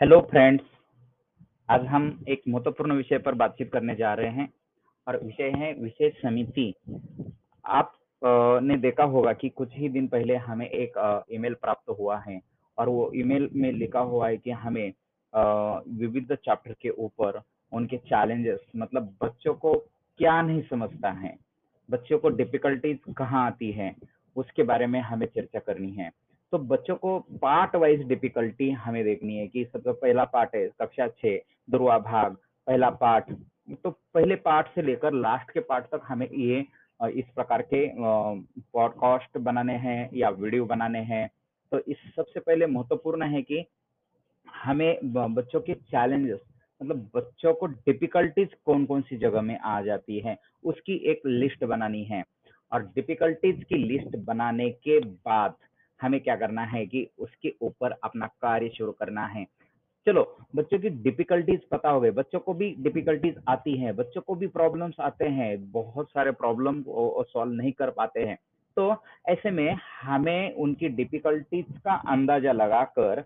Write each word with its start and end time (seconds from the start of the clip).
Hello 0.00 0.18
friends 0.20 0.64
आज 1.68 1.84
हम 1.86 2.04
एक 2.28 2.42
महत्वपूर्ण 2.48 2.92
विषय 2.96 3.18
पर 3.18 3.34
बातचीत 3.34 3.70
करने 3.72 3.94
जा 3.94 4.12
रहे 4.14 4.28
हैं 4.28 4.48
और 5.06 5.16
विषय 5.24 5.50
है 5.56 5.72
विशेष 5.72 6.12
समिति। 6.22 6.64
आप 7.64 7.92
ने 8.62 8.76
देखा 8.76 9.04
होगा 9.06 9.32
कि 9.32 9.48
कुछ 9.48 9.76
ही 9.76 9.88
दिन 9.88 10.06
पहले 10.08 10.36
हमें 10.36 10.66
एक 10.66 10.96
ईमेल 11.32 11.54
प्राप्त 11.54 11.90
हुआ 11.98 12.18
है 12.18 12.40
और 12.78 12.88
वो 12.88 13.10
ईमेल 13.14 13.48
में 13.54 13.70
लिखा 13.72 14.00
हुआ 14.12 14.28
है 14.28 14.36
कि 14.36 14.50
हमें 14.52 14.92
विविध 15.98 16.34
चैप्टर 16.34 16.74
के 16.82 16.90
ऊपर 16.98 17.40
उनके 17.72 17.96
चैलेंजेस 17.98 18.64
मतलब 18.76 19.14
बच्चों 19.22 19.54
को 19.56 19.74
क्या 20.20 20.40
नहीं 20.42 20.62
समझता 20.70 21.10
है, 21.10 21.36
बच्चों 21.88 22.18
को 22.18 22.28
डिफिकल्टीज 22.30 22.98
कहाँ 23.18 23.46
आती 23.46 23.70
है, 23.72 23.94
उसके 24.36 24.62
बारे 24.62 24.86
में 24.86 25.00
हमें 25.02 25.26
चर्चा 25.26 25.58
करनी 25.60 25.92
है। 25.92 26.10
तो 26.52 26.58
बच्चों 26.60 26.94
को 26.96 27.18
पार्ट 27.42 27.74
वाइज 27.76 28.06
डिफिकल्टी 28.08 28.70
हमें 28.84 29.02
देखनी 29.04 29.36
है 29.36 29.46
कि 29.48 29.64
सबसे 29.64 29.92
पहला 29.92 30.24
पार्ट 30.26 30.54
है, 30.54 30.66
कक्षा 30.82 31.06
छः 31.08 31.38
ध्रुवा 31.68 31.98
भाग, 32.00 32.36
पहला 32.66 32.90
पार्ट 33.00 33.32
तो 33.84 33.90
पहले 33.90 34.34
पार्ट 34.36 34.66
से 34.74 34.82
लेकर 34.82 35.12
लास्ट 35.14 35.50
के 35.50 35.60
पार्ट 35.62 35.84
तक 35.86 36.00
हमें 36.08 36.26
ये 36.28 36.64
इस 37.00 37.24
प्रकार 37.34 37.62
के 37.64 37.86
पॉडकास्ट 38.72 39.38
बनाने 39.40 39.74
हैं 39.78 40.10
या 40.14 40.28
वीडियो 40.30 40.64
बनाने 40.64 40.98
हैं। 41.04 41.28
तो 41.72 41.78
इस 41.80 41.96
सबसे 42.16 42.40
पहले 42.40 42.66
महत्वपूर्ण 42.66 43.26
है 43.26 43.42
कि 43.42 43.64
हमें 44.46 45.12
बच्चों 45.12 45.60
के 45.60 45.74
चैलेंजेस 45.74 46.40
मतलब 46.80 47.08
बच्चों 47.14 47.52
को 47.54 47.66
डिफिकल्टीज 47.66 48.54
कौन 48.66 48.84
कौन 48.86 49.02
सी 49.02 49.16
जगह 49.18 49.42
में 49.42 49.58
आ 49.58 49.80
जाती 49.82 50.18
है, 50.18 50.36
उसकी 50.64 50.94
एक 51.10 51.22
लिस्ट 51.26 51.64
बनानी 51.64 52.02
है। 52.04 52.22
और 52.72 52.82
डिफिकल्टीज 52.94 53.64
की 53.64 53.76
लिस्ट 53.76 54.16
बनाने 54.26 54.70
के 54.70 54.98
बाद 55.00 55.54
हमें 56.00 56.20
क्या 56.20 56.36
करना 56.36 56.62
है 56.64 56.84
कि 56.86 57.06
उसके 57.18 57.54
ऊपर 57.62 57.92
अपना 58.04 58.26
कार्य 58.42 58.68
शुरू 58.68 58.92
करना 58.92 59.26
है। 59.26 59.46
चलो, 60.06 60.22
बच्चों 60.56 60.78
की 60.78 60.88
डिफिकल्टीज 61.04 61.64
पता 61.70 61.90
हो 61.90 62.00
गए 62.00 62.10
बच्चों 62.10 62.38
को 62.40 62.54
भी 62.54 62.74
डिफिकल्टीज 62.78 63.34
आती 63.48 63.76
हैं, 63.78 63.94
बच्चों 63.96 64.20
को 64.20 64.34
भी 64.34 64.46
प्रॉब्लम्स 64.48 65.00
आते 65.00 65.26
हैं, 65.28 65.70
बहुत 65.72 66.10
सारे 66.10 66.30
प्रॉब्लम 66.32 66.82
सॉल्व 66.88 67.52
नहीं 67.52 67.72
कर 67.72 67.90
पाते 67.90 68.20
हैं। 68.20 68.38
तो 68.76 68.94
ऐसे 69.28 69.50
में 69.50 69.76
हमें 70.02 70.54
उनकी 70.54 70.88
डिफिकल्टीज 70.88 71.78
का 71.84 71.94
अंदाज़ा 72.08 72.52
लगाकर 72.52 73.24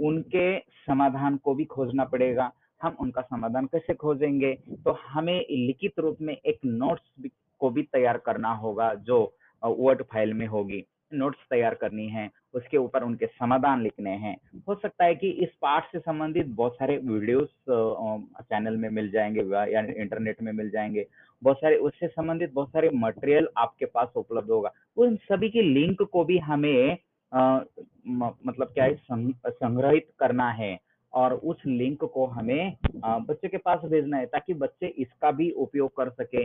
उनके 0.00 0.58
समाधान 0.58 1.36
को 1.36 1.54
भी 1.54 1.64
खोजना 1.64 2.04
पड़ेगा। 2.04 2.50
हम 2.82 2.96
उनका 3.00 3.22
समाधान 3.22 3.66
कैसे 3.66 3.94
खोजेंगे? 3.94 4.52
तो 4.84 4.92
हमें 5.08 5.38
लिखित 5.50 5.98
रूप 5.98 6.16
में 6.20 6.36
एक 6.36 6.58
नोट्स 6.64 7.30
को 7.60 7.70
भी 7.70 7.82
तैयार 7.82 8.18
करना 8.18 8.52
होगा 8.54 8.92
जो 8.94 9.18
वर्ड 9.62 10.02
फ़ाइल 10.02 10.32
में 10.34 10.46
होगी। 10.46 10.84
नोट्स 11.12 11.38
तैयार 11.50 11.74
करनी 11.74 12.06
है 12.08 12.28
उसके 12.54 12.76
ऊपर 12.76 13.02
उनके 13.02 13.26
समाधान 13.26 13.82
लिखने 13.82 14.10
हैं। 14.10 14.36
हो 14.68 14.74
सकता 14.74 15.04
है 15.04 15.14
कि 15.14 15.30
इस 15.42 15.48
पाठ 15.62 15.90
से 15.92 15.98
संबंधित 15.98 16.46
बहुत 16.56 16.74
सारे 16.74 16.96
वीडियोस 16.98 17.48
चैनल 17.68 18.76
में 18.76 18.88
मिल 18.90 19.10
जाएँगे 19.10 19.42
या 19.72 19.80
इंटरनेट 19.96 20.42
में 20.42 20.52
मिल 20.52 20.70
जाएँगे। 20.70 21.06
बहुत 21.42 21.56
सारे 21.56 21.76
उससे 21.78 22.08
संबंधित 22.08 22.52
बहुत 22.52 22.68
सारे 22.68 22.90
मटेरियल 22.94 23.48
आपके 23.58 23.86
पास 23.86 24.12
उपलब्ध 24.16 24.50
होगा। 24.50 24.72
उन 24.96 25.16
सभी 25.22 25.50
की 25.50 25.62
लिंक 25.62 26.02
को 26.02 26.24
भी 26.24 26.38
हमें 26.38 26.96
आ, 27.32 27.60
मतलब 28.06 28.66
क्या 28.74 28.84
है 28.84 28.94
संग्रहित 29.48 30.08
करना 30.18 30.50
है। 30.52 30.78
और 31.12 31.32
उस 31.34 31.62
लिंक 31.66 32.04
को 32.04 32.26
हमें 32.26 32.76
बच्चे 32.96 33.48
के 33.48 33.56
पास 33.56 33.80
भेजना 33.84 34.16
है 34.16 34.26
ताकि 34.26 34.54
बच्चे 34.54 34.86
इसका 34.98 35.30
भी 35.30 35.50
उपयोग 35.50 35.90
कर 35.96 36.10
सके। 36.10 36.42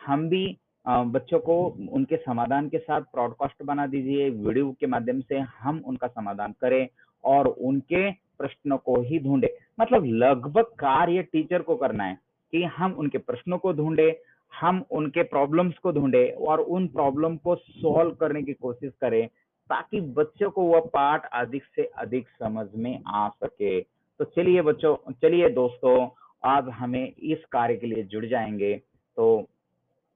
हम 0.00 0.28
भी 0.28 0.46
बच्चों 0.88 1.38
को 1.38 1.76
उनके 1.92 2.16
समाधान 2.16 2.68
के 2.68 2.78
साथ 2.78 3.00
प्रॉडकास्ट 3.00 3.62
बना 3.62 3.86
दीजिए, 3.86 4.30
वीडियो 4.30 4.76
के 4.80 4.86
माध्यम 4.86 5.20
से 5.20 5.38
हम 5.38 5.82
उनका 5.86 6.06
समाधान 6.06 6.54
करें 6.60 6.88
और 7.24 7.46
उनके 7.46 8.10
प्रश्नों 8.12 8.76
को 8.76 9.00
ही 9.00 9.18
ढूंढे। 9.18 9.58
मतलब 9.80 10.04
लगभग 10.04 10.64
कार्य 10.64 11.22
टीचर 11.22 11.62
को 11.62 11.76
करना 11.76 12.04
है 12.04 12.18
कि 12.52 12.64
हम 12.64 12.92
उनके 12.92 13.18
प्रश्नों 13.18 13.58
को 13.58 13.72
ढूंढे, 13.72 14.22
हम 14.60 14.84
उनके 14.90 15.22
प्रॉब्लम्स 15.22 15.78
को 15.78 15.92
ढूंढे 15.92 16.28
और 16.28 16.60
उन 16.60 16.88
प्रॉब्लम 16.88 17.36
को 17.36 17.56
सॉल्व 17.56 18.14
करने 18.14 18.42
की 18.42 18.52
कोशिश 18.52 18.92
करें 19.00 19.26
ताकि 19.68 20.00
बच्चों 20.00 20.50
को 20.50 20.62
वह 20.62 20.80
पाठ 20.80 21.28
अधिक 21.32 21.62
से 21.76 21.84
अधिक 21.84 22.28
समझ 22.28 22.66
में 22.76 23.02
आ 23.06 23.28
सके। 23.28 23.80
तो 24.18 24.24
चलिए 24.24 24.62
बच्चों, 24.62 25.12
चलिए 25.22 25.48
दोस्तों, 25.48 26.08
आज 26.44 26.68
हमें 26.68 27.12
इस 27.12 27.44
कार्य 27.44 27.76
के 27.76 27.86
लिए 27.86 28.04
जुड़ 28.04 28.26
जाएँगे। 28.26 28.82
तो 29.16 29.48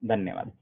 धन्यवाद। 0.05 0.53